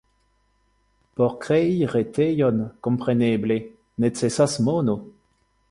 Por 1.15 1.33
krei 1.43 1.85
retejon, 1.91 2.57
kompreneble, 2.89 3.61
necesas 4.07 4.57
mono. 4.71 4.99